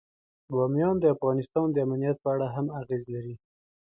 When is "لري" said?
3.13-3.35